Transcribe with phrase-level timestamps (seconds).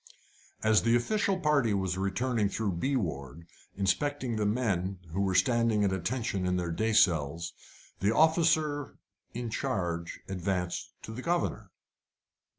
[0.63, 3.45] As the official party was returning through B ward,
[3.77, 7.53] inspecting the men, who were standing at attention in their day cells,
[7.99, 8.97] the officer
[9.35, 11.69] in charge advanced to the governor.